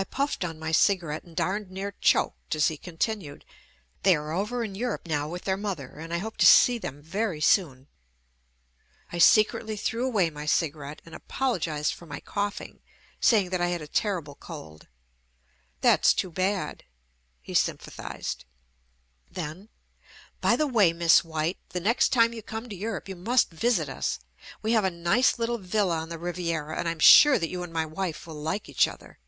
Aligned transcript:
I 0.00 0.04
puffed 0.04 0.44
on 0.44 0.60
my 0.60 0.70
cigarette 0.70 1.24
and 1.24 1.34
darned 1.34 1.72
near 1.72 1.92
choked, 2.00 2.54
as 2.54 2.68
he 2.68 2.76
continued. 2.76 3.44
"They 4.04 4.14
are 4.14 4.30
over 4.30 4.62
in 4.62 4.76
Europe 4.76 5.08
now 5.08 5.28
with 5.28 5.42
their 5.42 5.56
mother, 5.56 5.96
and 5.98 6.14
I 6.14 6.18
hope 6.18 6.36
to 6.36 6.46
see 6.46 6.78
them 6.78 7.02
very 7.02 7.40
soon." 7.40 7.88
I 9.10 9.18
secretly 9.18 9.76
threw 9.76 10.06
away 10.06 10.30
my 10.30 10.46
cigarette 10.46 11.02
and 11.04 11.16
apologized 11.16 11.94
for 11.94 12.06
my 12.06 12.20
cough 12.20 12.60
ing, 12.60 12.78
saying 13.20 13.50
that 13.50 13.60
I 13.60 13.68
had 13.70 13.82
a 13.82 13.88
terrible 13.88 14.36
cold. 14.36 14.86
"That's 15.80 16.12
too 16.14 16.30
bad," 16.30 16.84
he 17.42 17.52
sympathized. 17.52 18.44
Then— 19.28 19.68
"By 20.40 20.54
the 20.54 20.68
way, 20.68 20.92
Miss 20.92 21.24
White, 21.24 21.58
the 21.70 21.80
next 21.80 22.10
time 22.10 22.32
you 22.32 22.40
come 22.40 22.68
to 22.68 22.76
Europe, 22.76 23.08
you 23.08 23.16
must 23.16 23.50
visit 23.50 23.88
us. 23.88 24.20
We 24.62 24.72
have 24.74 24.84
a 24.84 24.90
nice 24.92 25.30
JUST 25.30 25.38
ME 25.40 25.42
little 25.42 25.58
villa 25.58 25.98
on 25.98 26.08
the 26.08 26.20
Riviera, 26.20 26.78
and 26.78 26.86
I 26.86 26.92
am 26.92 27.00
sufe 27.00 27.40
that 27.40 27.50
you 27.50 27.64
and 27.64 27.72
my 27.72 27.84
wife 27.84 28.28
will 28.28 28.36
like 28.40 28.68
each 28.68 28.86
other." 28.86 29.18